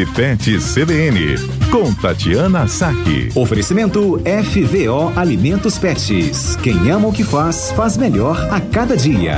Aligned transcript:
Clube 0.00 0.14
Pet 0.14 0.56
CBN, 0.58 1.36
com 1.70 1.92
Tatiana 2.00 2.66
Saque. 2.66 3.28
Oferecimento 3.38 4.18
FVO 4.20 5.18
Alimentos 5.18 5.78
Pets. 5.78 6.56
Quem 6.56 6.90
ama 6.90 7.08
o 7.08 7.12
que 7.12 7.22
faz, 7.22 7.70
faz 7.72 7.98
melhor 7.98 8.36
a 8.50 8.60
cada 8.60 8.96
dia. 8.96 9.34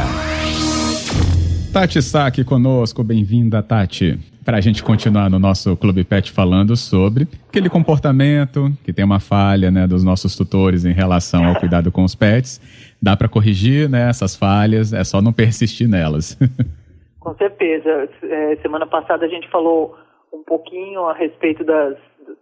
Tati 1.72 2.00
Saque 2.00 2.44
conosco, 2.44 3.02
bem-vinda, 3.02 3.60
Tati. 3.60 4.20
Para 4.44 4.58
a 4.58 4.60
gente 4.60 4.84
continuar 4.84 5.28
no 5.28 5.38
nosso 5.38 5.76
Clube 5.76 6.04
Pet 6.04 6.30
falando 6.30 6.76
sobre 6.76 7.26
aquele 7.48 7.68
comportamento 7.68 8.70
que 8.84 8.92
tem 8.92 9.04
uma 9.04 9.18
falha 9.18 9.68
né, 9.68 9.86
dos 9.86 10.04
nossos 10.04 10.36
tutores 10.36 10.84
em 10.84 10.92
relação 10.92 11.44
ao 11.44 11.56
cuidado 11.56 11.90
com 11.90 12.04
os 12.04 12.14
pets. 12.14 12.60
Dá 13.00 13.16
para 13.16 13.28
corrigir 13.28 13.88
né, 13.88 14.08
essas 14.08 14.36
falhas, 14.36 14.92
é 14.92 15.02
só 15.02 15.20
não 15.20 15.32
persistir 15.32 15.88
nelas. 15.88 16.38
Com 17.18 17.34
certeza. 17.36 18.08
É, 18.22 18.56
semana 18.62 18.86
passada 18.86 19.24
a 19.24 19.28
gente 19.28 19.48
falou 19.48 19.96
um 20.32 20.42
pouquinho 20.42 21.04
a 21.04 21.12
respeito 21.12 21.62
das, 21.64 21.96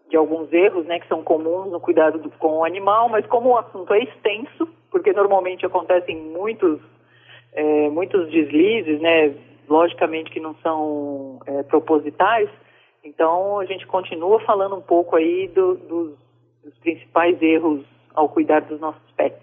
de 0.08 0.16
alguns 0.16 0.52
erros 0.52 0.86
né, 0.86 1.00
que 1.00 1.08
são 1.08 1.22
comuns 1.22 1.70
no 1.70 1.80
cuidado 1.80 2.18
do, 2.18 2.30
com 2.30 2.58
o 2.58 2.64
animal, 2.64 3.08
mas 3.08 3.26
como 3.26 3.50
o 3.50 3.58
assunto 3.58 3.92
é 3.92 4.02
extenso, 4.02 4.68
porque 4.90 5.12
normalmente 5.12 5.66
acontecem 5.66 6.16
muitos, 6.16 6.80
é, 7.52 7.88
muitos 7.88 8.30
deslizes, 8.30 9.00
né, 9.00 9.34
logicamente 9.68 10.30
que 10.30 10.40
não 10.40 10.54
são 10.62 11.40
é, 11.46 11.62
propositais, 11.64 12.48
então 13.02 13.58
a 13.58 13.64
gente 13.64 13.86
continua 13.86 14.40
falando 14.40 14.76
um 14.76 14.80
pouco 14.80 15.16
aí 15.16 15.48
do, 15.54 15.74
dos, 15.74 16.10
dos 16.64 16.74
principais 16.80 17.40
erros 17.40 17.82
ao 18.14 18.28
cuidar 18.28 18.60
dos 18.60 18.80
nossos 18.80 19.02
pets. 19.16 19.40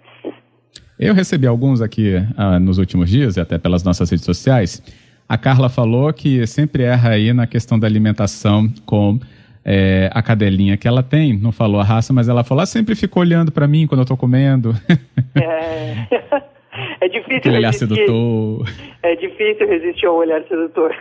Eu 1.00 1.14
recebi 1.14 1.45
alguns 1.45 1.80
aqui 1.80 2.16
ah, 2.36 2.59
nos 2.59 2.80
últimos 2.80 3.09
dias, 3.09 3.38
e 3.38 3.40
até 3.40 3.58
pelas 3.58 3.84
nossas 3.84 4.09
redes 4.09 4.26
sociais, 4.26 4.82
a 5.27 5.38
Carla 5.38 5.70
falou 5.70 6.12
que 6.13 6.45
sempre 6.48 6.84
erra 6.84 7.09
aí 7.12 7.34
na 7.34 7.45
questão 7.45 7.77
da 7.77 7.86
alimentação 7.86 8.67
com 8.86 9.20
é, 9.66 10.09
a 10.14 10.22
cadelinha 10.23 10.78
que 10.78 10.88
ela 10.88 11.03
tem. 11.03 11.38
Não 11.38 11.52
falou 11.52 11.81
a 11.81 11.84
raça, 11.84 12.14
mas 12.14 12.30
ela 12.30 12.44
falou, 12.44 12.61
ela 12.61 12.66
sempre 12.66 12.95
ficou 12.95 13.22
olhando 13.22 13.52
para 13.52 13.67
mim 13.67 13.86
quando 13.86 14.02
eu 14.02 14.06
tô 14.06 14.16
comendo. 14.16 14.72
É, 15.36 16.08
é 17.06 17.09
difícil 17.09 17.38
Aquele 17.38 17.58
olhar 17.58 17.72
resistir. 17.72 17.95
sedutor. 17.95 18.69
É 19.03 19.16
difícil 19.16 19.67
resistir 19.67 20.06
ao 20.06 20.16
olhar 20.16 20.42
sedutor. 20.44 20.95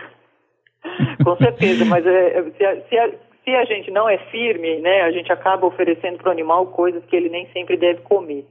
Com 1.23 1.37
certeza, 1.37 1.85
mas 1.85 2.05
é, 2.05 2.43
se, 2.57 2.65
a, 2.65 2.81
se, 2.81 2.97
a, 2.97 3.09
se 3.45 3.49
a 3.51 3.63
gente 3.63 3.89
não 3.91 4.09
é 4.09 4.17
firme, 4.29 4.79
né, 4.79 5.03
a 5.03 5.11
gente 5.11 5.31
acaba 5.31 5.65
oferecendo 5.65 6.17
para 6.17 6.29
o 6.29 6.31
animal 6.31 6.67
coisas 6.67 7.01
que 7.05 7.15
ele 7.15 7.29
nem 7.29 7.47
sempre 7.53 7.77
deve 7.77 8.01
comer. 8.01 8.45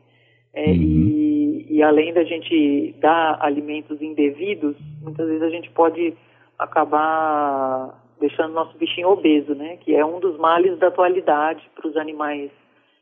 É, 0.57 0.71
Uhum. 0.71 0.75
e, 0.75 1.67
e 1.77 1.83
além 1.83 2.15
da 2.15 2.25
gente 2.25 2.95
dar 2.99 3.37
alimentos 3.43 4.01
indevidos, 4.01 4.75
muitas 5.03 5.27
vezes 5.29 5.43
a 5.43 5.51
gente 5.51 5.71
pode 5.71 6.15
acabar 6.59 8.03
deixando 8.19 8.55
nosso 8.55 8.77
bichinho 8.79 9.09
obeso, 9.11 9.55
né? 9.55 9.77
Que 9.79 9.95
é 9.95 10.05
um 10.05 10.19
dos 10.19 10.39
males 10.39 10.79
da 10.79 10.89
atualidade 10.89 11.63
para 11.75 11.87
os 11.87 11.97
animais 11.97 12.51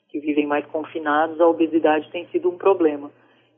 que 0.09 0.19
vivem 0.19 0.47
mais 0.47 0.65
confinados, 0.67 1.41
a 1.41 1.47
obesidade 1.47 2.11
tem 2.11 2.27
sido 2.29 2.49
um 2.51 2.59
problema. 2.59 3.11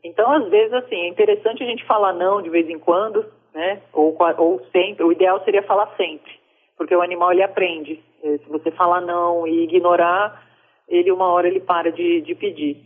Então, 0.03 0.31
às 0.31 0.47
vezes, 0.49 0.73
assim, 0.73 0.95
é 0.95 1.07
interessante 1.07 1.63
a 1.63 1.65
gente 1.65 1.83
falar 1.85 2.13
não 2.13 2.41
de 2.41 2.49
vez 2.49 2.69
em 2.69 2.77
quando, 2.79 3.25
né? 3.53 3.81
Ou, 3.93 4.15
ou 4.37 4.61
sempre. 4.71 5.03
O 5.03 5.11
ideal 5.11 5.43
seria 5.43 5.63
falar 5.63 5.87
sempre, 5.97 6.31
porque 6.77 6.95
o 6.95 7.01
animal 7.01 7.31
ele 7.31 7.43
aprende. 7.43 7.99
Eh, 8.23 8.37
Se 8.37 8.49
você 8.49 8.69
falar 8.71 9.01
não 9.01 9.47
e 9.47 9.63
ignorar, 9.63 10.43
ele 10.87 11.11
uma 11.11 11.27
hora 11.27 11.47
ele 11.47 11.59
para 11.59 11.91
de, 11.91 12.21
de 12.21 12.35
pedir. 12.35 12.77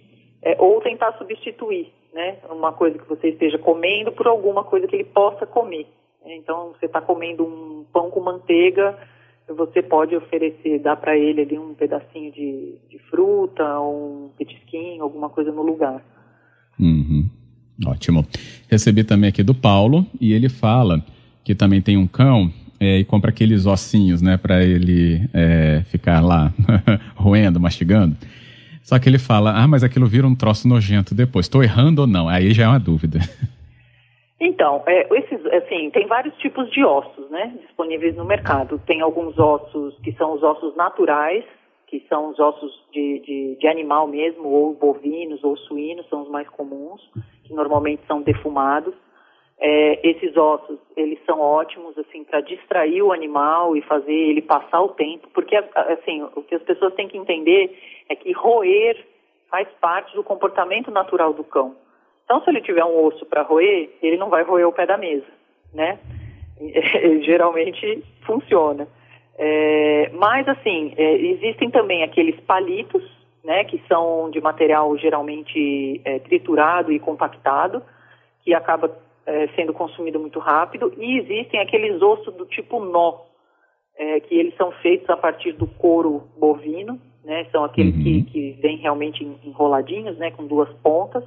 É, 0.44 0.56
ou 0.60 0.82
tentar 0.82 1.18
substituir, 1.18 1.92
né? 2.14 2.38
Uma 2.50 2.74
coisa 2.74 2.98
que 2.98 3.08
você 3.08 3.30
esteja 3.30 3.58
comendo 3.58 4.12
por 4.12 4.28
alguma 4.28 4.64
coisa 4.64 4.88
que 4.88 4.96
ele 4.96 5.04
possa 5.06 5.46
comer. 5.46 5.88
Então, 6.26 6.74
você 6.74 6.86
está 6.86 7.02
comendo 7.02 7.44
um 7.44 7.86
pão 7.92 8.10
com 8.10 8.20
manteiga, 8.20 8.98
você 9.48 9.82
pode 9.82 10.16
oferecer, 10.16 10.80
dar 10.80 10.96
para 10.96 11.18
ele 11.18 11.42
ali 11.42 11.58
um 11.58 11.74
pedacinho 11.74 12.32
de, 12.32 12.76
de 12.90 13.00
fruta, 13.10 13.80
um 13.82 14.30
petisquinho, 14.38 15.04
alguma 15.04 15.30
coisa 15.30 15.52
no 15.52 15.62
lugar. 15.62 16.04
Uhum. 16.80 17.30
Ótimo. 17.86 18.26
Recebi 18.70 19.04
também 19.04 19.30
aqui 19.30 19.44
do 19.44 19.56
Paulo 19.56 20.06
e 20.20 20.34
ele 20.34 20.50
fala 20.50 21.04
que 21.44 21.56
também 21.56 21.82
tem 21.82 21.98
um 21.98 22.08
cão 22.08 22.52
é, 22.80 23.00
e 23.00 23.04
compra 23.04 23.32
aqueles 23.32 23.66
ossinhos, 23.66 24.22
né, 24.22 24.38
para 24.38 24.64
ele 24.64 25.28
é, 25.34 25.84
ficar 25.86 26.20
lá 26.22 26.54
roendo, 27.16 27.60
mastigando. 27.60 28.16
Só 28.84 29.00
que 29.00 29.08
ele 29.08 29.20
fala, 29.20 29.52
ah, 29.56 29.68
mas 29.68 29.84
aquilo 29.84 30.06
vira 30.06 30.28
um 30.28 30.36
troço 30.36 30.68
nojento 30.68 31.14
depois. 31.16 31.46
Estou 31.46 31.64
errando 31.64 32.02
ou 32.02 32.08
não? 32.08 32.28
Aí 32.28 32.54
já 32.54 32.64
é 32.66 32.68
uma 32.68 32.80
dúvida. 32.80 33.20
Então, 34.44 34.82
é, 34.88 35.08
esses, 35.20 35.46
assim, 35.46 35.92
tem 35.92 36.08
vários 36.08 36.36
tipos 36.38 36.68
de 36.72 36.84
ossos, 36.84 37.30
né, 37.30 37.54
disponíveis 37.62 38.16
no 38.16 38.26
mercado. 38.26 38.82
Tem 38.88 39.00
alguns 39.00 39.38
ossos 39.38 39.96
que 40.00 40.12
são 40.14 40.34
os 40.34 40.42
ossos 40.42 40.76
naturais, 40.76 41.46
que 41.86 42.04
são 42.10 42.32
os 42.32 42.40
ossos 42.40 42.72
de, 42.92 43.20
de, 43.20 43.58
de 43.60 43.68
animal 43.68 44.08
mesmo, 44.08 44.48
ou 44.48 44.74
bovinos 44.74 45.44
ou 45.44 45.56
suínos, 45.58 46.08
são 46.10 46.24
os 46.24 46.30
mais 46.30 46.50
comuns, 46.50 47.02
que 47.44 47.54
normalmente 47.54 48.02
são 48.08 48.24
defumados. 48.24 48.96
É, 49.64 50.10
esses 50.10 50.36
ossos, 50.36 50.80
eles 50.98 51.20
são 51.24 51.40
ótimos, 51.40 51.96
assim, 51.96 52.24
para 52.24 52.42
distrair 52.42 53.04
o 53.04 53.12
animal 53.12 53.78
e 53.78 53.82
fazer 53.84 54.12
ele 54.12 54.42
passar 54.42 54.82
o 54.82 54.90
tempo, 54.90 55.28
porque, 55.36 55.56
assim, 55.56 56.24
o 56.36 56.42
que 56.42 56.56
as 56.56 56.64
pessoas 56.64 56.96
têm 56.96 57.08
que 57.08 57.16
entender 57.16 57.78
é 58.10 58.16
que 58.16 58.32
roer 58.32 58.98
faz 59.52 59.68
parte 59.80 60.16
do 60.16 60.24
comportamento 60.24 60.90
natural 60.90 61.32
do 61.32 61.44
cão. 61.44 61.76
Então, 62.26 62.42
se 62.42 62.50
ele 62.50 62.62
tiver 62.62 62.84
um 62.84 63.06
osso 63.06 63.24
para 63.28 63.44
roer, 63.44 63.92
ele 64.02 64.18
não 64.18 64.30
vai 64.30 64.42
roer 64.42 64.68
o 64.68 64.72
pé 64.74 64.88
da 64.88 64.98
mesa, 64.98 65.28
né? 65.72 66.00
Geralmente 67.22 68.04
funciona. 68.26 68.88
É, 69.38 70.10
mas, 70.14 70.48
assim, 70.48 70.94
é, 70.98 71.16
existem 71.18 71.70
também 71.70 72.02
aqueles 72.02 72.40
palitos, 72.42 73.04
né, 73.44 73.64
que 73.64 73.80
são 73.88 74.30
de 74.30 74.40
material 74.40 74.96
geralmente 74.98 76.00
é, 76.06 76.20
triturado 76.20 76.92
e 76.92 77.00
compactado, 77.00 77.84
que 78.44 78.54
acaba 78.54 78.96
é, 79.26 79.48
sendo 79.56 79.74
consumido 79.74 80.20
muito 80.20 80.40
rápido, 80.40 80.94
e 80.98 81.20
existem 81.20 81.60
aqueles 81.60 82.02
ossos 82.02 82.34
do 82.36 82.46
tipo 82.46 82.84
nó, 82.84 83.20
é, 83.98 84.20
que 84.20 84.36
eles 84.36 84.56
são 84.56 84.72
feitos 84.82 85.10
a 85.10 85.18
partir 85.18 85.52
do 85.54 85.68
couro 85.68 86.24
bovino, 86.38 87.00
né, 87.24 87.46
são 87.52 87.64
aqueles 87.64 87.96
Uhum. 87.96 88.04
que, 88.04 88.24
que 88.24 88.52
vêm 88.62 88.78
realmente 88.78 89.24
enroladinhos, 89.44 90.18
né, 90.18 90.32
com 90.32 90.48
duas 90.48 90.70
pontas. 90.82 91.24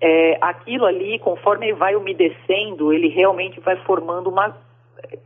É, 0.00 0.38
aquilo 0.40 0.86
ali, 0.86 1.18
conforme 1.18 1.66
ele 1.66 1.76
vai 1.76 1.94
umedecendo, 1.94 2.92
ele 2.92 3.08
realmente 3.08 3.60
vai 3.60 3.76
formando 3.84 4.28
uma. 4.28 4.56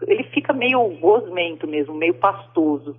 Ele 0.06 0.24
fica 0.24 0.52
meio 0.52 0.82
gosmento 1.00 1.66
mesmo, 1.66 1.94
meio 1.94 2.14
pastoso. 2.14 2.96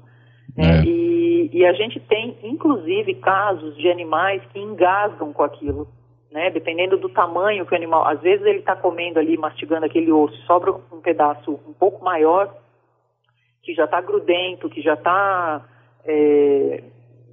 né? 0.58 0.80
É. 0.80 0.84
E, 0.86 1.50
e 1.54 1.66
a 1.66 1.74
gente 1.74 2.00
tem, 2.00 2.38
inclusive, 2.44 3.14
casos 3.16 3.78
de 3.78 3.90
animais 3.90 4.42
que 4.52 4.60
engasgam 4.60 5.32
com 5.32 5.44
aquilo. 5.44 5.88
Né? 6.32 6.50
Dependendo 6.52 6.98
do 6.98 7.10
tamanho 7.10 7.66
que 7.66 7.74
o 7.74 7.76
animal. 7.76 8.08
Às 8.08 8.22
vezes 8.22 8.46
ele 8.46 8.60
está 8.60 8.76
comendo 8.76 9.20
ali, 9.20 9.38
mastigando 9.38 9.86
aquele 9.86 10.12
osso, 10.12 10.38
sobra 10.46 10.72
um 10.72 11.02
pedaço 11.02 11.60
um 11.68 11.74
pouco 11.74 12.04
maior, 12.04 12.54
que 13.64 13.74
já 13.74 13.86
está 13.86 14.00
grudento, 14.00 14.70
que 14.70 14.82
já 14.82 14.94
está 14.94 15.66
é, 16.06 16.84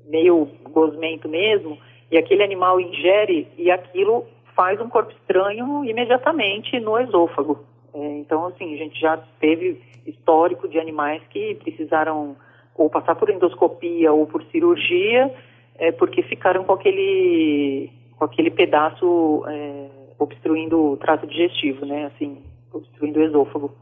meio 0.07 0.49
gosmento 0.71 1.29
mesmo, 1.29 1.79
e 2.11 2.17
aquele 2.17 2.43
animal 2.43 2.81
ingere 2.81 3.49
e 3.57 3.71
aquilo 3.71 4.27
faz 4.55 4.81
um 4.81 4.89
corpo 4.89 5.13
estranho 5.13 5.85
imediatamente 5.85 6.81
no 6.81 6.99
esôfago. 6.99 7.65
É, 7.93 7.99
então, 8.19 8.47
assim, 8.47 8.75
a 8.75 8.77
gente 8.79 8.99
já 8.99 9.17
teve 9.41 9.81
histórico 10.07 10.69
de 10.69 10.79
animais 10.79 11.23
que 11.31 11.55
precisaram 11.57 12.37
ou 12.75 12.91
passar 12.91 13.15
por 13.15 13.31
endoscopia 13.31 14.13
ou 14.13 14.27
por 14.27 14.43
cirurgia, 14.45 15.35
é, 15.79 15.93
porque 15.93 16.23
ficaram 16.23 16.65
com 16.65 16.73
aquele, 16.73 17.91
com 18.17 18.25
aquele 18.25 18.51
pedaço 18.51 19.45
é, 19.49 19.87
obstruindo 20.19 20.93
o 20.93 20.97
trato 20.97 21.27
digestivo, 21.27 21.85
né? 21.85 22.07
Assim, 22.07 22.39
obstruindo 22.73 23.21
o 23.21 23.23
esôfago. 23.23 23.75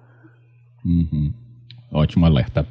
Uhum. 0.84 1.32
Ótimo 1.92 2.26
alerta. 2.26 2.66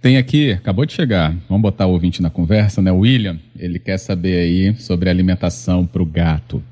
Tem 0.00 0.18
aqui, 0.18 0.52
acabou 0.52 0.84
de 0.84 0.92
chegar, 0.92 1.34
vamos 1.48 1.62
botar 1.62 1.86
o 1.86 1.92
ouvinte 1.92 2.20
na 2.20 2.28
conversa, 2.28 2.82
né? 2.82 2.92
O 2.92 2.98
William, 2.98 3.38
ele 3.58 3.78
quer 3.78 3.96
saber 3.96 4.38
aí 4.38 4.74
sobre 4.76 5.08
alimentação 5.08 5.86
para 5.86 6.02
o 6.02 6.06
gato. 6.06 6.62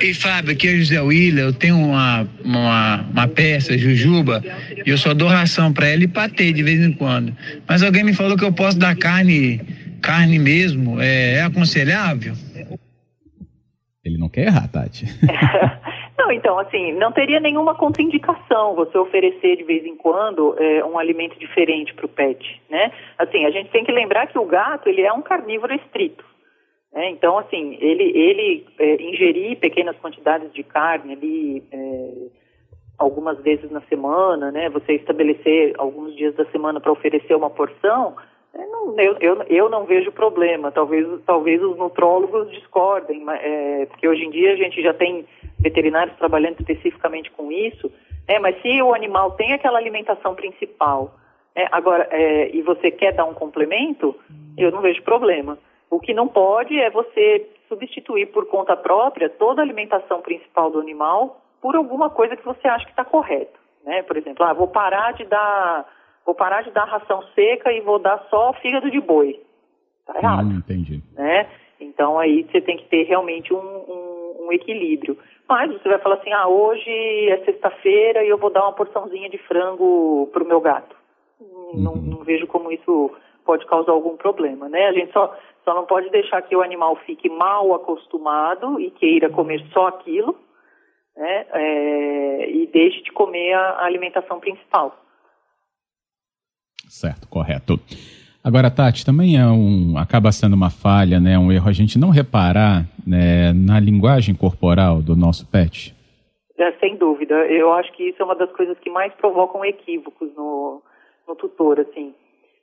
E 0.00 0.12
Fábio, 0.12 0.52
aqui 0.52 0.68
é 0.68 0.72
o 0.72 0.78
José 0.78 1.00
William, 1.00 1.44
eu 1.44 1.52
tenho 1.52 1.76
uma, 1.76 2.28
uma, 2.44 3.02
uma 3.10 3.28
peça, 3.28 3.76
Jujuba, 3.78 4.42
e 4.84 4.90
eu 4.90 4.98
só 4.98 5.14
dou 5.14 5.28
ração 5.28 5.72
para 5.72 5.86
ela 5.86 6.02
e 6.02 6.08
patê 6.08 6.52
de 6.52 6.62
vez 6.62 6.80
em 6.80 6.92
quando. 6.92 7.34
Mas 7.68 7.82
alguém 7.82 8.02
me 8.04 8.12
falou 8.12 8.36
que 8.36 8.44
eu 8.44 8.52
posso 8.52 8.78
dar 8.78 8.96
carne, 8.96 9.60
carne 10.00 10.38
mesmo, 10.38 11.00
é, 11.00 11.34
é 11.34 11.42
aconselhável? 11.42 12.34
Não 14.22 14.28
quer 14.28 14.46
errar, 14.46 14.70
Tati. 14.70 15.06
Não, 16.16 16.30
então, 16.30 16.56
assim, 16.56 16.92
não 16.92 17.10
teria 17.10 17.40
nenhuma 17.40 17.74
contraindicação 17.74 18.76
você 18.76 18.96
oferecer 18.96 19.56
de 19.56 19.64
vez 19.64 19.84
em 19.84 19.96
quando 19.96 20.54
é, 20.56 20.84
um 20.84 20.96
alimento 20.96 21.36
diferente 21.36 21.92
para 21.94 22.06
o 22.06 22.08
pet, 22.08 22.62
né? 22.70 22.92
Assim, 23.18 23.44
a 23.44 23.50
gente 23.50 23.70
tem 23.70 23.82
que 23.82 23.90
lembrar 23.90 24.28
que 24.28 24.38
o 24.38 24.44
gato, 24.44 24.88
ele 24.88 25.02
é 25.02 25.12
um 25.12 25.22
carnívoro 25.22 25.74
estrito. 25.74 26.24
né? 26.92 27.10
Então, 27.10 27.36
assim, 27.38 27.76
ele, 27.80 28.04
ele 28.16 28.66
é, 28.78 29.02
ingerir 29.02 29.58
pequenas 29.58 29.96
quantidades 29.96 30.52
de 30.52 30.62
carne 30.62 31.14
ali, 31.14 31.64
é, 31.72 32.12
algumas 32.96 33.42
vezes 33.42 33.68
na 33.72 33.80
semana, 33.82 34.52
né? 34.52 34.68
Você 34.68 34.92
estabelecer 34.92 35.74
alguns 35.76 36.14
dias 36.14 36.36
da 36.36 36.44
semana 36.52 36.80
para 36.80 36.92
oferecer 36.92 37.34
uma 37.34 37.50
porção, 37.50 38.14
é, 38.54 38.66
não, 38.66 38.94
eu, 38.98 39.16
eu, 39.20 39.42
eu, 39.48 39.68
não 39.70 39.84
vejo 39.84 40.12
problema. 40.12 40.70
Talvez, 40.70 41.06
talvez 41.24 41.62
os 41.62 41.76
nutrólogos 41.76 42.50
discordem, 42.50 43.24
é, 43.30 43.86
porque 43.86 44.06
hoje 44.06 44.24
em 44.24 44.30
dia 44.30 44.52
a 44.52 44.56
gente 44.56 44.82
já 44.82 44.92
tem 44.92 45.26
veterinários 45.58 46.16
trabalhando 46.16 46.60
especificamente 46.60 47.30
com 47.30 47.50
isso. 47.50 47.90
É, 48.28 48.38
mas 48.38 48.60
se 48.60 48.82
o 48.82 48.94
animal 48.94 49.32
tem 49.32 49.52
aquela 49.52 49.78
alimentação 49.78 50.34
principal, 50.34 51.14
é, 51.54 51.66
agora 51.72 52.08
é, 52.10 52.54
e 52.54 52.62
você 52.62 52.90
quer 52.90 53.12
dar 53.12 53.24
um 53.24 53.34
complemento, 53.34 54.14
eu 54.56 54.70
não 54.70 54.80
vejo 54.80 55.02
problema. 55.02 55.58
O 55.90 55.98
que 55.98 56.14
não 56.14 56.28
pode 56.28 56.78
é 56.78 56.90
você 56.90 57.46
substituir 57.68 58.26
por 58.26 58.46
conta 58.46 58.76
própria 58.76 59.28
toda 59.30 59.62
a 59.62 59.64
alimentação 59.64 60.20
principal 60.20 60.70
do 60.70 60.80
animal 60.80 61.40
por 61.60 61.74
alguma 61.74 62.10
coisa 62.10 62.36
que 62.36 62.44
você 62.44 62.68
acha 62.68 62.84
que 62.84 62.90
está 62.90 63.04
correto. 63.04 63.58
Né? 63.84 64.02
Por 64.02 64.16
exemplo, 64.16 64.44
ah, 64.44 64.52
vou 64.52 64.68
parar 64.68 65.12
de 65.12 65.24
dar 65.24 65.86
vou 66.24 66.34
parar 66.34 66.62
de 66.62 66.70
dar 66.70 66.84
ração 66.84 67.22
seca 67.34 67.72
e 67.72 67.80
vou 67.80 67.98
dar 67.98 68.26
só 68.30 68.52
fígado 68.54 68.90
de 68.90 69.00
boi. 69.00 69.40
Está 70.00 70.18
errado. 70.18 70.48
Hum, 70.48 70.58
entendi. 70.58 71.02
Né? 71.14 71.48
Então 71.80 72.18
aí 72.18 72.44
você 72.44 72.60
tem 72.60 72.76
que 72.76 72.84
ter 72.88 73.04
realmente 73.04 73.52
um, 73.52 73.58
um, 73.58 74.46
um 74.46 74.52
equilíbrio. 74.52 75.16
Mas 75.48 75.72
você 75.72 75.88
vai 75.88 75.98
falar 75.98 76.16
assim, 76.16 76.32
ah, 76.32 76.48
hoje 76.48 76.90
é 77.28 77.44
sexta-feira 77.44 78.24
e 78.24 78.28
eu 78.28 78.38
vou 78.38 78.50
dar 78.50 78.62
uma 78.62 78.72
porçãozinha 78.72 79.28
de 79.28 79.38
frango 79.38 80.28
para 80.32 80.42
o 80.42 80.46
meu 80.46 80.60
gato. 80.60 80.96
Uhum. 81.40 81.72
Não, 81.74 81.96
não 81.96 82.24
vejo 82.24 82.46
como 82.46 82.70
isso 82.72 83.10
pode 83.44 83.66
causar 83.66 83.92
algum 83.92 84.16
problema, 84.16 84.68
né? 84.68 84.86
A 84.86 84.92
gente 84.92 85.12
só, 85.12 85.36
só 85.64 85.74
não 85.74 85.84
pode 85.84 86.08
deixar 86.10 86.40
que 86.42 86.54
o 86.56 86.62
animal 86.62 86.96
fique 87.04 87.28
mal 87.28 87.74
acostumado 87.74 88.80
e 88.80 88.90
queira 88.90 89.28
comer 89.28 89.60
só 89.72 89.88
aquilo, 89.88 90.36
né? 91.16 91.46
É, 91.52 92.50
e 92.50 92.66
deixe 92.68 93.02
de 93.02 93.12
comer 93.12 93.52
a, 93.52 93.70
a 93.72 93.84
alimentação 93.84 94.40
principal. 94.40 94.96
Certo, 96.88 97.28
correto. 97.28 97.80
Agora, 98.44 98.70
Tati, 98.70 99.06
também 99.06 99.38
é 99.38 99.46
um, 99.46 99.96
acaba 99.96 100.32
sendo 100.32 100.54
uma 100.54 100.70
falha, 100.70 101.20
né, 101.20 101.38
um 101.38 101.52
erro 101.52 101.68
a 101.68 101.72
gente 101.72 101.98
não 101.98 102.10
reparar 102.10 102.84
né, 103.06 103.52
na 103.52 103.78
linguagem 103.78 104.34
corporal 104.34 105.00
do 105.00 105.14
nosso 105.14 105.48
pet? 105.48 105.94
É, 106.58 106.72
sem 106.72 106.96
dúvida. 106.96 107.34
Eu 107.46 107.72
acho 107.72 107.92
que 107.92 108.04
isso 108.08 108.20
é 108.20 108.24
uma 108.24 108.34
das 108.34 108.50
coisas 108.52 108.78
que 108.80 108.90
mais 108.90 109.12
provocam 109.14 109.64
equívocos 109.64 110.28
no, 110.36 110.82
no 111.26 111.36
tutor, 111.36 111.78
assim. 111.80 112.12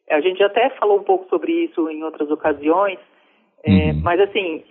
A 0.10 0.20
gente 0.22 0.44
até 0.44 0.70
falou 0.72 1.00
um 1.00 1.04
pouco 1.04 1.30
sobre 1.30 1.52
isso 1.52 1.90
em 1.90 2.04
outras 2.04 2.30
ocasiões, 2.30 3.00
é, 3.64 3.92
uhum. 3.92 4.02
mas 4.02 4.20
assim, 4.20 4.64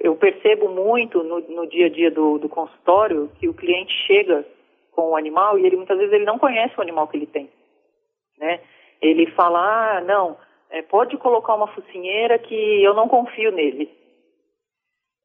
eu 0.00 0.14
percebo 0.16 0.68
muito 0.68 1.22
no, 1.22 1.40
no 1.40 1.66
dia 1.66 1.86
a 1.86 1.88
dia 1.88 2.10
do, 2.10 2.38
do, 2.38 2.48
consultório 2.48 3.30
que 3.38 3.48
o 3.48 3.54
cliente 3.54 3.92
chega 4.06 4.46
com 4.92 5.10
o 5.10 5.16
animal 5.16 5.58
e 5.58 5.66
ele 5.66 5.76
muitas 5.76 5.98
vezes 5.98 6.12
ele 6.12 6.24
não 6.24 6.38
conhece 6.38 6.74
o 6.78 6.82
animal 6.82 7.08
que 7.08 7.16
ele 7.16 7.26
tem, 7.26 7.48
né? 8.40 8.60
ele 9.00 9.26
fala, 9.30 9.96
ah, 9.96 10.00
não, 10.00 10.36
é, 10.70 10.82
pode 10.82 11.16
colocar 11.16 11.54
uma 11.54 11.68
focinheira 11.68 12.38
que 12.38 12.54
eu 12.82 12.94
não 12.94 13.08
confio 13.08 13.50
nele. 13.50 13.90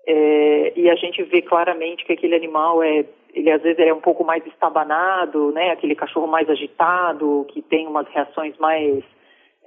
É, 0.08 0.74
e 0.80 0.90
a 0.90 0.96
gente 0.96 1.22
vê 1.24 1.42
claramente 1.42 2.06
que 2.06 2.14
aquele 2.14 2.36
animal 2.36 2.82
é, 2.84 3.06
ele 3.34 3.52
às 3.52 3.62
vezes 3.62 3.80
é 3.80 3.94
um 3.94 4.00
pouco 4.00 4.24
mais 4.24 4.46
estabanado, 4.46 5.52
né? 5.52 5.72
Aquele 5.72 5.96
cachorro 5.96 6.28
mais 6.28 6.50
agitado, 6.50 7.46
que 7.50 7.62
tem 7.62 7.88
umas 7.88 8.08
reações 8.10 8.56
mais 8.58 9.04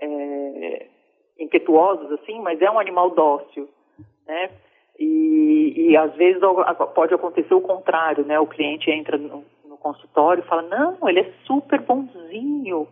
é, 0.00 0.86
impetuosas, 1.38 2.10
assim, 2.12 2.40
mas 2.40 2.60
é 2.62 2.70
um 2.70 2.78
animal 2.78 3.10
dócil, 3.10 3.68
né? 4.26 4.50
E, 4.98 5.90
e 5.90 5.96
às 5.96 6.14
vezes 6.14 6.40
pode 6.94 7.14
acontecer 7.14 7.54
o 7.54 7.60
contrário, 7.60 8.24
né? 8.24 8.38
O 8.38 8.46
cliente 8.46 8.90
entra 8.90 9.18
no, 9.18 9.44
no 9.64 9.76
consultório 9.76 10.42
e 10.42 10.48
fala, 10.48 10.62
não, 10.62 11.08
ele 11.08 11.20
é 11.20 11.32
super 11.44 11.80
bonzinho, 11.80 12.88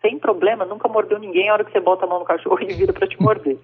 sem 0.00 0.18
problema, 0.18 0.64
nunca 0.64 0.88
mordeu 0.88 1.18
ninguém 1.18 1.48
a 1.48 1.54
hora 1.54 1.64
que 1.64 1.72
você 1.72 1.80
bota 1.80 2.04
a 2.04 2.08
mão 2.08 2.20
no 2.20 2.24
cachorro 2.24 2.60
e 2.62 2.72
vira 2.72 2.92
para 2.92 3.06
te 3.06 3.20
morder. 3.20 3.58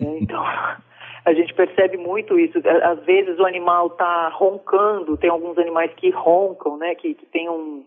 É, 0.00 0.18
então, 0.18 0.42
a 1.24 1.32
gente 1.32 1.54
percebe 1.54 1.96
muito 1.96 2.38
isso. 2.38 2.58
Às 2.82 3.00
vezes 3.04 3.38
o 3.38 3.46
animal 3.46 3.88
está 3.88 4.28
roncando, 4.28 5.16
tem 5.16 5.30
alguns 5.30 5.58
animais 5.58 5.92
que 5.94 6.10
roncam, 6.10 6.76
né, 6.76 6.94
que, 6.94 7.14
que 7.14 7.26
tem 7.26 7.48
um, 7.48 7.84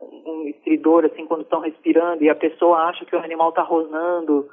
um 0.00 0.48
estridor 0.48 1.04
assim 1.04 1.26
quando 1.26 1.42
estão 1.42 1.60
respirando 1.60 2.22
e 2.22 2.30
a 2.30 2.34
pessoa 2.34 2.84
acha 2.84 3.04
que 3.04 3.14
o 3.14 3.20
animal 3.20 3.50
está 3.50 3.62
rosnando. 3.62 4.48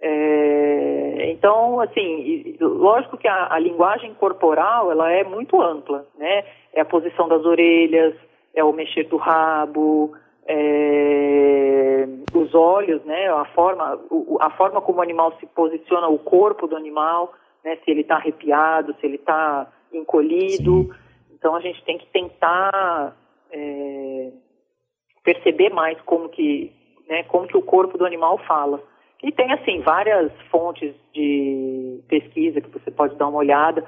É, 0.00 1.30
então, 1.30 1.80
assim, 1.80 2.56
lógico 2.60 3.16
que 3.16 3.28
a, 3.28 3.54
a, 3.54 3.58
linguagem 3.58 4.12
corporal 4.14 4.90
ela 4.90 5.10
é 5.10 5.24
muito 5.24 5.60
ampla, 5.62 6.06
né? 6.18 6.44
É 6.72 6.80
a 6.80 6.84
posição 6.84 7.28
das 7.28 7.44
orelhas, 7.44 8.14
é 8.54 8.62
o 8.62 8.72
mexer 8.72 9.04
do 9.04 9.16
rabo, 9.16 10.14
é, 10.46 12.06
os 12.34 12.54
olhos, 12.54 13.02
né, 13.04 13.28
a 13.28 13.44
forma, 13.46 14.00
a 14.40 14.50
forma 14.50 14.80
como 14.80 14.98
o 14.98 15.02
animal 15.02 15.36
se 15.38 15.46
posiciona, 15.46 16.08
o 16.08 16.18
corpo 16.18 16.66
do 16.66 16.76
animal, 16.76 17.32
né, 17.64 17.76
se 17.84 17.90
ele 17.90 18.02
está 18.02 18.16
arrepiado, 18.16 18.94
se 19.00 19.06
ele 19.06 19.16
está 19.16 19.66
encolhido. 19.92 20.84
Sim. 20.84 20.90
Então 21.32 21.54
a 21.54 21.60
gente 21.60 21.82
tem 21.84 21.98
que 21.98 22.06
tentar 22.06 23.16
é, 23.50 24.32
perceber 25.22 25.70
mais 25.70 26.00
como 26.02 26.28
que, 26.28 26.72
né, 27.08 27.22
como 27.24 27.46
que 27.46 27.56
o 27.56 27.62
corpo 27.62 27.96
do 27.96 28.04
animal 28.04 28.38
fala. 28.38 28.82
E 29.22 29.32
tem 29.32 29.50
assim 29.52 29.80
várias 29.80 30.30
fontes 30.50 30.94
de 31.14 32.00
pesquisa 32.08 32.60
que 32.60 32.68
você 32.68 32.90
pode 32.90 33.16
dar 33.16 33.28
uma 33.28 33.38
olhada. 33.38 33.82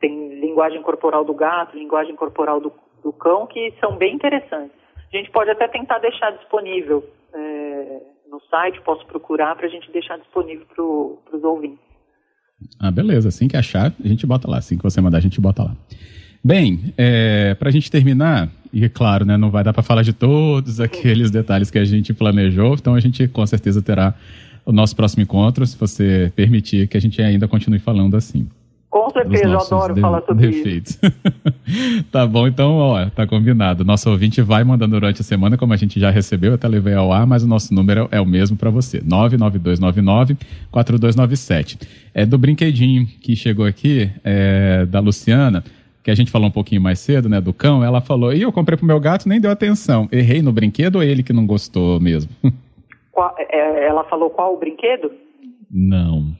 Tem 0.00 0.40
linguagem 0.40 0.82
corporal 0.82 1.24
do 1.24 1.34
gato, 1.34 1.76
linguagem 1.76 2.16
corporal 2.16 2.58
do, 2.60 2.72
do 3.02 3.12
cão, 3.12 3.46
que 3.46 3.72
são 3.78 3.96
bem 3.96 4.14
interessantes. 4.14 4.81
A 5.12 5.16
gente 5.16 5.30
pode 5.30 5.50
até 5.50 5.68
tentar 5.68 5.98
deixar 5.98 6.30
disponível 6.32 7.04
é, 7.34 8.00
no 8.30 8.40
site, 8.50 8.80
posso 8.80 9.04
procurar 9.06 9.54
para 9.56 9.66
a 9.66 9.68
gente 9.68 9.90
deixar 9.92 10.18
disponível 10.18 10.66
para 10.66 11.36
os 11.36 11.44
ouvintes. 11.44 11.78
Ah, 12.80 12.90
beleza. 12.90 13.28
Assim 13.28 13.46
que 13.46 13.56
achar, 13.56 13.92
a 14.02 14.08
gente 14.08 14.26
bota 14.26 14.48
lá. 14.48 14.58
Assim 14.58 14.76
que 14.76 14.82
você 14.82 15.00
mandar, 15.00 15.18
a 15.18 15.20
gente 15.22 15.40
bota 15.40 15.64
lá. 15.64 15.76
Bem, 16.44 16.92
é, 16.96 17.54
para 17.54 17.68
a 17.68 17.72
gente 17.72 17.90
terminar, 17.90 18.48
e 18.72 18.84
é 18.84 18.88
claro, 18.88 19.24
né, 19.24 19.36
não 19.36 19.50
vai 19.50 19.62
dar 19.62 19.72
para 19.72 19.82
falar 19.82 20.02
de 20.02 20.12
todos 20.12 20.80
aqueles 20.80 21.30
detalhes 21.30 21.70
que 21.70 21.78
a 21.78 21.84
gente 21.84 22.12
planejou, 22.12 22.74
então 22.74 22.96
a 22.96 23.00
gente 23.00 23.28
com 23.28 23.46
certeza 23.46 23.80
terá 23.80 24.14
o 24.64 24.72
nosso 24.72 24.96
próximo 24.96 25.22
encontro, 25.22 25.64
se 25.64 25.76
você 25.76 26.32
permitir 26.34 26.88
que 26.88 26.96
a 26.96 27.00
gente 27.00 27.22
ainda 27.22 27.46
continue 27.46 27.78
falando 27.78 28.16
assim. 28.16 28.48
Com 28.92 29.08
certeza, 29.08 29.46
eu 29.46 29.58
adoro 29.58 29.96
falar 29.96 30.20
sobre 30.20 30.48
defeitos. 30.48 31.00
isso. 31.02 31.12
tá 32.12 32.26
bom, 32.26 32.46
então, 32.46 32.76
ó, 32.76 33.08
tá 33.08 33.26
combinado. 33.26 33.86
Nosso 33.86 34.10
ouvinte 34.10 34.42
vai 34.42 34.62
mandando 34.64 35.00
durante 35.00 35.22
a 35.22 35.24
semana, 35.24 35.56
como 35.56 35.72
a 35.72 35.76
gente 35.76 35.98
já 35.98 36.10
recebeu, 36.10 36.52
até 36.52 36.68
levei 36.68 36.92
ao 36.92 37.10
ar, 37.10 37.26
mas 37.26 37.42
o 37.42 37.48
nosso 37.48 37.72
número 37.72 38.06
é 38.10 38.20
o 38.20 38.26
mesmo 38.26 38.54
para 38.54 38.68
você: 38.68 39.00
99299-4297. 39.00 41.80
É 42.12 42.26
do 42.26 42.36
brinquedinho 42.36 43.06
que 43.06 43.34
chegou 43.34 43.64
aqui, 43.64 44.10
é, 44.22 44.84
da 44.84 45.00
Luciana, 45.00 45.64
que 46.04 46.10
a 46.10 46.14
gente 46.14 46.30
falou 46.30 46.48
um 46.48 46.52
pouquinho 46.52 46.82
mais 46.82 46.98
cedo, 46.98 47.30
né, 47.30 47.40
do 47.40 47.54
cão. 47.54 47.82
Ela 47.82 48.02
falou: 48.02 48.34
e 48.34 48.42
eu 48.42 48.52
comprei 48.52 48.76
pro 48.76 48.84
meu 48.84 49.00
gato, 49.00 49.26
nem 49.26 49.40
deu 49.40 49.50
atenção. 49.50 50.06
Errei 50.12 50.42
no 50.42 50.52
brinquedo 50.52 50.96
ou 50.96 51.02
ele 51.02 51.22
que 51.22 51.32
não 51.32 51.46
gostou 51.46 51.98
mesmo? 51.98 52.30
Qual, 53.10 53.34
é, 53.38 53.86
ela 53.86 54.04
falou 54.04 54.28
qual 54.28 54.52
o 54.54 54.58
brinquedo? 54.58 55.10
Não. 55.70 56.36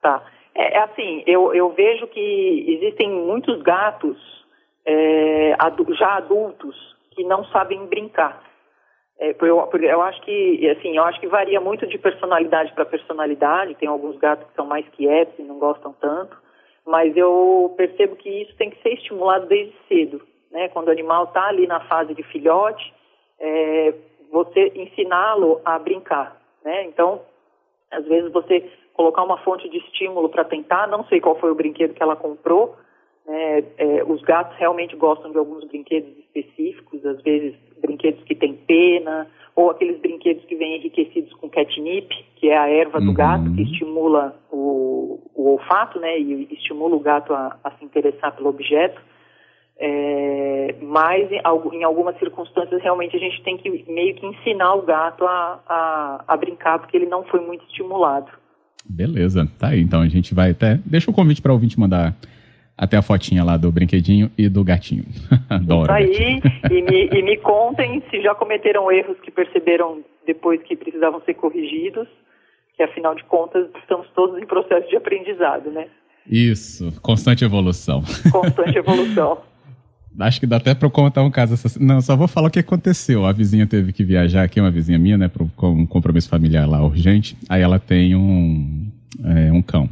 Tá. 0.00 0.22
É, 0.54 0.76
é, 0.76 0.78
assim, 0.78 1.22
eu, 1.26 1.52
eu 1.52 1.70
vejo 1.70 2.06
que 2.06 2.64
existem 2.68 3.10
muitos 3.10 3.60
gatos 3.62 4.16
é, 4.86 5.56
já 5.98 6.16
adultos 6.16 6.76
que 7.10 7.24
não 7.24 7.44
sabem 7.46 7.86
brincar. 7.86 8.42
É, 9.18 9.30
eu, 9.30 9.68
eu 9.72 10.02
acho 10.02 10.20
que 10.22 10.68
assim, 10.70 10.96
eu 10.96 11.04
acho 11.04 11.20
que 11.20 11.26
varia 11.26 11.60
muito 11.60 11.86
de 11.86 11.98
personalidade 11.98 12.72
para 12.72 12.84
personalidade. 12.84 13.74
Tem 13.74 13.88
alguns 13.88 14.16
gatos 14.18 14.46
que 14.48 14.54
são 14.54 14.66
mais 14.66 14.86
quietos 14.90 15.38
e 15.38 15.42
não 15.42 15.58
gostam 15.58 15.92
tanto, 16.00 16.36
mas 16.86 17.16
eu 17.16 17.74
percebo 17.76 18.16
que 18.16 18.28
isso 18.28 18.56
tem 18.56 18.70
que 18.70 18.80
ser 18.82 18.94
estimulado 18.94 19.46
desde 19.46 19.74
cedo, 19.88 20.22
né? 20.50 20.68
Quando 20.68 20.88
o 20.88 20.92
animal 20.92 21.24
está 21.24 21.46
ali 21.46 21.66
na 21.66 21.80
fase 21.80 22.14
de 22.14 22.22
filhote, 22.24 22.92
é, 23.40 23.94
você 24.30 24.72
ensiná-lo 24.74 25.60
a 25.64 25.78
brincar, 25.78 26.40
né? 26.64 26.84
Então, 26.84 27.22
às 27.90 28.04
vezes 28.06 28.32
você 28.32 28.68
colocar 28.94 29.22
uma 29.22 29.36
fonte 29.38 29.68
de 29.68 29.78
estímulo 29.78 30.28
para 30.28 30.44
tentar. 30.44 30.86
Não 30.86 31.04
sei 31.04 31.20
qual 31.20 31.38
foi 31.38 31.50
o 31.50 31.54
brinquedo 31.54 31.92
que 31.92 32.02
ela 32.02 32.16
comprou. 32.16 32.76
Né? 33.26 33.64
É, 33.76 34.04
os 34.04 34.22
gatos 34.22 34.56
realmente 34.56 34.96
gostam 34.96 35.30
de 35.30 35.38
alguns 35.38 35.64
brinquedos 35.64 36.10
específicos, 36.18 37.04
às 37.04 37.20
vezes 37.22 37.54
brinquedos 37.82 38.22
que 38.24 38.34
têm 38.34 38.54
pena, 38.54 39.28
ou 39.54 39.70
aqueles 39.70 40.00
brinquedos 40.00 40.44
que 40.46 40.56
vêm 40.56 40.76
enriquecidos 40.76 41.32
com 41.34 41.50
catnip, 41.50 42.08
que 42.36 42.48
é 42.48 42.56
a 42.56 42.68
erva 42.68 43.00
do 43.00 43.08
uhum. 43.08 43.14
gato, 43.14 43.54
que 43.54 43.62
estimula 43.62 44.34
o, 44.50 45.20
o, 45.34 45.50
olfato, 45.50 46.00
né, 46.00 46.18
e 46.18 46.48
estimula 46.52 46.96
o 46.96 47.00
gato 47.00 47.32
a, 47.34 47.58
a 47.62 47.70
se 47.72 47.84
interessar 47.84 48.34
pelo 48.34 48.48
objeto. 48.48 49.00
É, 49.76 50.76
mas 50.82 51.30
em, 51.32 51.40
em, 51.72 51.84
algumas 51.84 52.16
circunstâncias 52.18 52.80
realmente 52.80 53.16
a 53.16 53.18
gente 53.18 53.42
tem 53.42 53.56
que 53.56 53.68
meio 53.90 54.14
que 54.14 54.24
ensinar 54.24 54.74
o 54.74 54.82
gato 54.82 55.26
a, 55.26 55.60
a, 55.68 56.24
a 56.28 56.36
brincar, 56.36 56.78
porque 56.78 56.96
ele 56.96 57.06
não 57.06 57.24
foi 57.24 57.40
muito 57.40 57.64
estimulado. 57.66 58.30
Beleza, 58.84 59.48
tá 59.58 59.68
aí. 59.68 59.80
Então 59.80 60.00
a 60.00 60.08
gente 60.08 60.34
vai 60.34 60.50
até. 60.50 60.78
Deixa 60.84 61.10
o 61.10 61.14
convite 61.14 61.40
para 61.40 61.52
o 61.52 61.54
ouvinte 61.54 61.78
mandar 61.80 62.14
Até 62.76 62.96
a 62.96 63.02
fotinha 63.02 63.44
lá 63.44 63.56
do 63.56 63.70
brinquedinho 63.70 64.30
e 64.36 64.48
do 64.48 64.64
gatinho. 64.64 65.04
Adoro. 65.48 65.84
Isso 65.98 66.20
aí, 66.20 66.42
e 66.70 66.82
me, 66.82 67.08
e 67.18 67.22
me 67.22 67.36
contem 67.38 68.02
se 68.10 68.20
já 68.20 68.34
cometeram 68.34 68.90
erros 68.90 69.16
que 69.20 69.30
perceberam 69.30 70.02
depois 70.26 70.60
que 70.62 70.76
precisavam 70.76 71.22
ser 71.24 71.34
corrigidos, 71.34 72.08
que 72.76 72.82
afinal 72.82 73.14
de 73.14 73.22
contas 73.24 73.68
estamos 73.80 74.08
todos 74.14 74.42
em 74.42 74.46
processo 74.46 74.88
de 74.88 74.96
aprendizado, 74.96 75.70
né? 75.70 75.86
Isso, 76.26 77.00
constante 77.00 77.44
evolução. 77.44 78.02
Constante 78.32 78.76
evolução. 78.76 79.38
Acho 80.18 80.38
que 80.38 80.46
dá 80.46 80.56
até 80.56 80.74
para 80.74 80.88
contar 80.88 81.22
um 81.22 81.30
caso. 81.30 81.56
Não, 81.80 82.00
só 82.00 82.14
vou 82.14 82.28
falar 82.28 82.48
o 82.48 82.50
que 82.50 82.60
aconteceu. 82.60 83.26
A 83.26 83.32
vizinha 83.32 83.66
teve 83.66 83.92
que 83.92 84.04
viajar 84.04 84.44
aqui, 84.44 84.60
uma 84.60 84.70
vizinha 84.70 84.98
minha, 84.98 85.18
né, 85.18 85.28
para 85.28 85.42
um 85.68 85.86
compromisso 85.86 86.28
familiar 86.28 86.68
lá 86.68 86.84
urgente. 86.84 87.36
Aí 87.48 87.62
ela 87.62 87.78
tem 87.78 88.14
um, 88.14 88.86
é, 89.24 89.52
um 89.52 89.60
cão. 89.60 89.88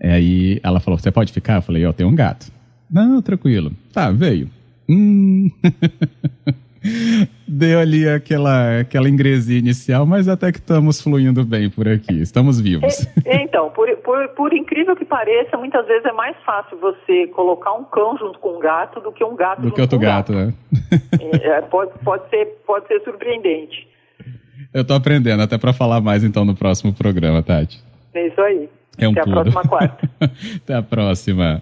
Aí 0.00 0.60
ela 0.62 0.80
falou: 0.80 0.98
Você 0.98 1.10
pode 1.10 1.32
ficar? 1.32 1.56
Eu 1.56 1.62
falei: 1.62 1.84
Eu 1.84 1.92
tenho 1.92 2.08
um 2.10 2.14
gato. 2.14 2.52
Não, 2.90 3.22
tranquilo. 3.22 3.72
Tá, 3.92 4.10
veio. 4.10 4.50
Hum. 4.88 5.50
Deu 7.46 7.78
ali 7.80 8.08
aquela, 8.08 8.80
aquela 8.80 9.08
ingresia 9.08 9.58
inicial, 9.58 10.06
mas 10.06 10.28
até 10.28 10.52
que 10.52 10.58
estamos 10.58 11.00
fluindo 11.00 11.44
bem 11.44 11.68
por 11.70 11.88
aqui, 11.88 12.20
estamos 12.20 12.60
vivos. 12.60 13.06
É, 13.24 13.42
então, 13.42 13.70
por, 13.70 13.88
por, 13.98 14.28
por, 14.28 14.52
incrível 14.52 14.94
que 14.94 15.04
pareça, 15.04 15.56
muitas 15.56 15.86
vezes 15.86 16.04
é 16.04 16.12
mais 16.12 16.36
fácil 16.44 16.78
você 16.78 17.26
colocar 17.28 17.72
um 17.72 17.84
cão 17.84 18.16
junto 18.18 18.38
com 18.38 18.56
um 18.56 18.58
gato 18.58 19.00
do 19.00 19.12
que 19.12 19.24
um 19.24 19.34
gato 19.34 19.60
do 19.60 19.64
junto 19.64 19.74
que 19.74 19.80
outro 19.80 19.98
com 19.98 20.04
um 20.04 20.08
gato, 20.08 20.32
gato. 20.32 20.46
né? 20.46 20.54
É, 21.42 21.60
pode, 21.62 21.92
pode, 22.04 22.28
ser, 22.30 22.46
pode 22.66 22.86
ser 22.86 23.02
surpreendente. 23.02 23.88
Eu 24.72 24.84
tô 24.84 24.94
aprendendo 24.94 25.42
até 25.42 25.56
para 25.56 25.72
falar 25.72 26.00
mais 26.00 26.22
então 26.22 26.44
no 26.44 26.54
próximo 26.54 26.92
programa, 26.92 27.42
Tati. 27.42 27.82
É 28.14 28.26
isso 28.26 28.40
aí. 28.40 28.68
É 28.98 29.08
um 29.08 29.12
Até 29.12 29.20
a 29.20 29.24
próxima 29.24 29.62
quarta. 29.62 30.10
Até 30.56 30.74
a 30.74 30.82
próxima. 30.82 31.56